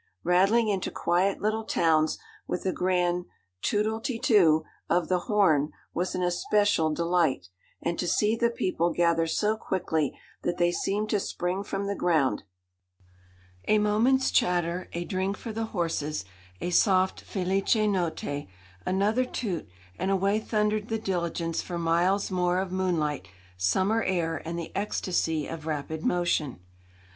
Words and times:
Rattling 0.23 0.67
into 0.67 0.89
quiet 0.89 1.43
little 1.43 1.63
towns 1.63 2.17
with 2.47 2.65
a 2.65 2.71
grand 2.71 3.25
'tootle 3.61 3.99
te 4.01 4.17
too' 4.17 4.65
of 4.89 5.09
the 5.09 5.19
horn 5.29 5.73
was 5.93 6.15
an 6.15 6.23
especial 6.23 6.91
delight, 6.91 7.49
and 7.83 7.99
to 7.99 8.07
see 8.07 8.35
the 8.35 8.49
people 8.49 8.91
gather 8.91 9.27
so 9.27 9.55
quickly 9.55 10.17
that 10.41 10.57
they 10.57 10.71
seemed 10.71 11.11
to 11.11 11.19
spring 11.19 11.63
from 11.63 11.85
the 11.85 11.93
ground. 11.93 12.41
A 13.67 13.77
moment's 13.77 14.31
chatter, 14.31 14.89
a 14.91 15.05
drink 15.05 15.37
for 15.37 15.53
the 15.53 15.65
horses, 15.65 16.25
a 16.59 16.71
soft 16.71 17.21
'Felice 17.21 17.75
notte,' 17.87 18.47
another 18.87 19.23
toot, 19.23 19.69
and 19.99 20.09
away 20.09 20.39
thundered 20.39 20.87
the 20.89 20.97
diligence 20.97 21.61
for 21.61 21.77
miles 21.77 22.31
more 22.31 22.57
of 22.57 22.71
moonlight, 22.71 23.27
summer 23.55 24.01
air, 24.01 24.41
and 24.47 24.57
the 24.57 24.75
ecstasy 24.75 25.45
of 25.45 25.67
rapid 25.67 26.03
motion. 26.03 26.59